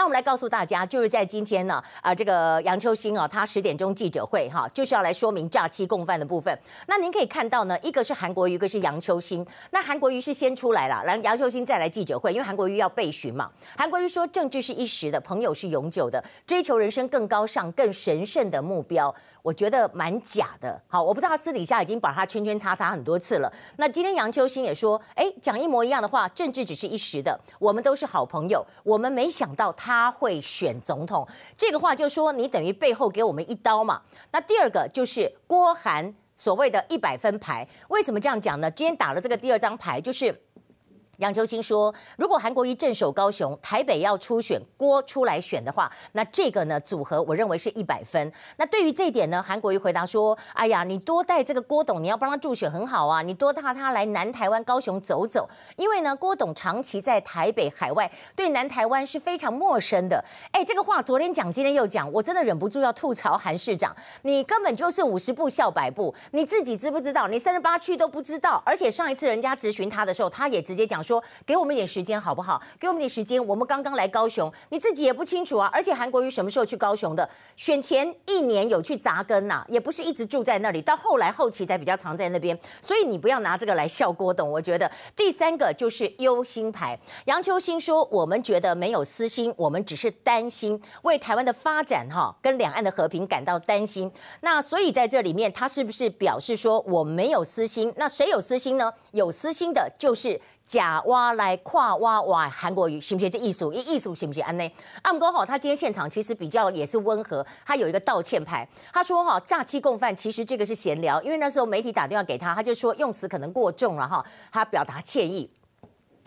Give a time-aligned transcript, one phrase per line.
[0.00, 6.58] 那我们来告诉大家，就是在今天呢，啊、呃，这个杨秋兴啊，他十点钟记者会哈，就是要来说明诈欺共犯的部分。
[6.86, 9.46] 那您可以看到呢，一个是韩国瑜，一个是杨秋兴。
[9.72, 13.50] 那韩国瑜是先出来了，然后杨秋兴再来记者会，因为韩国瑜要备询嘛。
[13.76, 19.14] 韩国瑜说，政治是一时的，朋友是永久的，追求人生更高尚、更神圣的目标。
[19.42, 23.52] 我觉得蛮假的，好，我不知道他私底下已经把他圈圈叉叉很多次了。
[23.76, 28.64] 那今天杨秋兴也说，哎，讲一模一样的话，政治只是一时的，我们都是好朋友。
[28.82, 31.26] 我们没想到他他会选总统，
[31.58, 34.00] 这个话就说你等于背后给我们一刀嘛。
[34.30, 38.70] 那第二个就是郭涵所谓的一百分牌，为什么这样讲呢？
[38.70, 40.42] 今天打了这个第二张牌，就是。
[41.20, 48.32] 杨秋兴说：“如果韩国瑜镇守高雄，台北要初选郭出来选的话，那这个呢组合，我认为是一百分。
[48.56, 55.46] 那对于这一点呢，韩国瑜回答说：‘哎呀，你多带这个郭董，你要帮他助选很好啊，你多带他来南台湾高雄走走，
[55.76, 67.28] 因为呢，郭董长期在台北海外，对南台湾是非常陌生的。’哎，这个话昨天讲，今天又讲，我真的忍不住要吐槽韩市长，你根本就是五十步笑百步，你自己知不知道？
[67.28, 72.60] 你三十八区都不知道，而且上一次人家质询他的时候，他也直接讲说。”给我们一点时间好不好？
[72.78, 75.68] 给我们点时间，我们刚刚来高雄，你自己也不清楚啊。
[75.72, 77.28] 而且韩国瑜什么时候去高雄的？
[77.56, 82.56] 选前一年有去扎根呐、也不是一直住在那里，到后来后期才比较常在那边。
[82.80, 84.48] 所以你不要拿这个来笑郭董。
[84.50, 86.98] 我觉得第三个就是忧心牌。
[87.24, 94.12] 杨秋兴说，我们觉得没有私心，我们只是担心为台湾的发展哈，跟两岸的和平感到担心。
[94.42, 97.92] 那所以在这里面，他是不是表示说我没有私心？
[97.96, 98.92] 那谁有私心呢？
[99.12, 100.40] 有私心的就是。
[100.70, 103.28] 假挖来跨挖挖韩国语，行不行？
[103.28, 104.40] 这艺术艺艺术行不行？
[104.44, 108.64] 安内安哥好，他今天现场其实比较也是温和，他有一个道歉牌。
[108.92, 115.50] 他说哈，诈欺共犯其实这个是闲聊，因为那时候媒体打电话给他，他就说用词可能过重了哈，他表达歉意。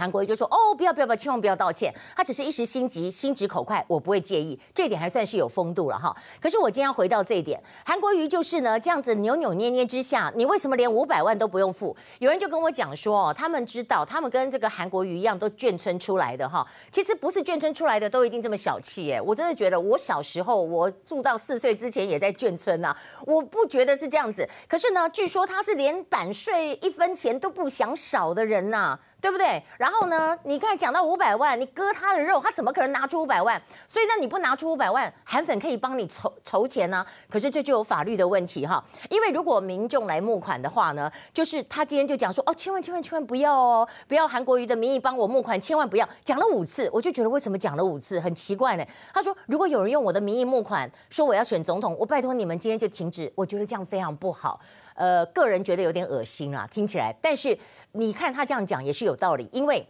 [0.00, 6.16] 韩国瑜就说：“哦，不要不要不要，千万不要道歉，他只是一时心急，心直口快，我不会介意，这一点还算是有风度了哈。
[6.40, 11.94] 可是我今天要回到这一点，韩国瑜就是呢，这样子扭扭捏捏之下，你为什么连五百万都不用付？
[12.18, 16.66] 有人就跟我讲说，哦，他们知道，他们跟这个韩国瑜一样，都眷村出来的哈。
[16.90, 22.96] 其实不是眷村出来的都一定这么小气哎，我真的觉得，我小时候我住到四岁之前也在眷村呐，
[23.26, 24.48] 我不觉得是这样子。
[24.66, 29.62] 可是呢，据说他是连版税一分钱都不想少的人呐。”对不对？
[29.76, 30.36] 然后呢？
[30.44, 33.60] 你刚才讲到五百万，你割他的肉，他怎么可能拿出五百万？
[33.86, 38.82] 所以那你不拿出五百万，韩粉可以帮你筹筹钱呢、可是这就有法律的问题哈。
[39.10, 46.08] 因为如果民众来募款的话呢，就是他今天就讲说哦，千万千万千万不要哦，不要韩国瑜的名义帮我募款，千万不要。
[46.24, 48.84] 讲了五次，我就觉得为什么讲了五次很奇怪呢？
[49.12, 53.30] 他说如果有人用我的名义募款，说我要选总统，我拜托你们今天就停止。
[53.34, 54.58] 我觉得这样非常不好。
[55.00, 57.10] 呃，个人觉得有点恶心啊，听起来。
[57.22, 57.58] 但是
[57.92, 59.88] 你看他这样讲也是有道理，因为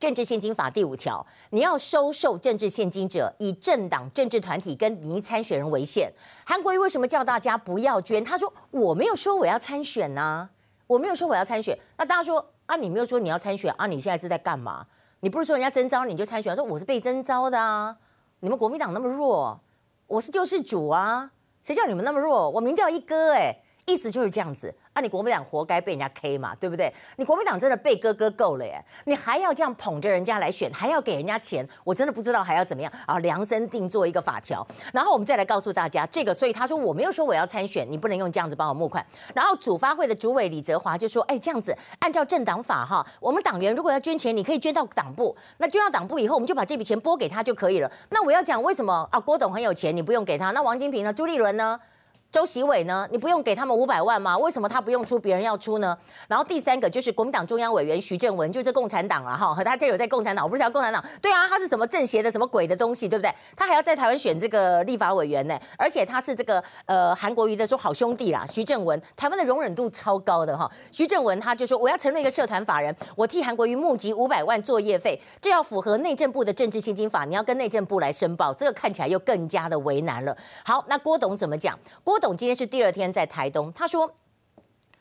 [0.00, 6.12] 政治献金法第五条，你要收受政治献金者，以政党、政治团体跟拟参选人为限。
[6.44, 8.24] 韩国瑜为什么叫大家不要捐？
[8.24, 10.48] 他说我没有说我要参选呐、
[10.88, 11.78] 我没有说我要参选。
[11.96, 13.86] 那大家说啊，你没有说你要参选啊？
[13.86, 14.84] 你现在是在干嘛？
[15.20, 16.52] 你不是说人家征召你就参选？
[16.56, 17.96] 说我是被征召的啊。
[18.40, 19.60] 你们国民党那么弱，
[20.08, 21.30] 我是救世主啊，
[21.62, 22.50] 谁叫你们那么弱？
[22.50, 23.56] 我民调一哥哎、
[23.86, 25.02] 意思就是这样子啊！
[25.02, 26.92] 你国民党活该被人家 K 嘛，对不对？
[27.16, 28.82] 你国民党真的被哥哥够了耶！
[29.04, 33.18] 你还要这样捧着人家来选，还要给人家钱，我真的不知道还要怎么样啊！
[33.18, 36.32] 量身定做一个法条，然后我们再来告诉大家这个。
[36.32, 39.04] 所以他说我没有说我要参选，你不能用这样子帮我募款。
[39.34, 47.92] 然后主发会的主委李泽华就说：哎，这样子按照政党法哈，我们党员如果要捐钱，你可以捐到党部，那捐到党部以后，我们就把这笔钱拨给他就可以了。
[48.08, 49.20] 那我要讲为什么啊？
[49.20, 50.52] 郭董很有钱，你不用给他。
[50.52, 51.12] 那王金平呢？
[51.12, 51.78] 朱立伦呢？
[52.34, 53.06] 周锡玮呢？
[53.12, 54.36] 你不用给他们五百万吗？
[54.36, 55.96] 为什么他不用出，别人要出呢？
[56.26, 63.32] 然后第三个就是国民党中央委员徐正文，就是共产党了哈，和他这有在共产党，我不是讲共产党，对啊，他是什么政协的什么鬼的东西，对不对？
[63.56, 70.68] 他还要在台湾选这个立法委员呢，而且他是这个呃韩国瑜的说好兄弟啦，徐正文，台湾的容忍度超高的哈。
[70.90, 80.36] 徐正文他就说我要成立一个社团法人，我替韩国瑜募集五百万作业费，这要符合内政部的政治献金法，你要跟内政部来申报，这个看起来又更加的为难了。
[80.64, 81.78] 好，那郭董怎么讲？
[82.02, 84.10] 郭董今天是第二天在台东，他说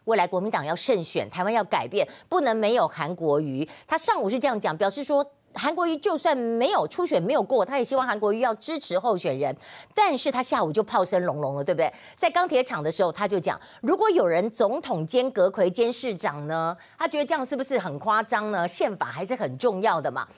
[0.03, 3.65] 未来国民党要胜选，台湾要改变，不能没有韩国瑜。
[3.87, 9.55] 他上午是这样讲，表示说韩国瑜就算没有初选没有过，他也希望韩国瑜要支持候选人。
[9.95, 11.89] 但是他下午就炮声隆隆了，对不对？
[12.17, 18.67] 在钢铁厂的时候，他就讲，如果有人总统兼阁揆兼市长呢，他觉得这样是不是很夸张呢？
[18.67, 20.27] 宪法还是很重要的嘛。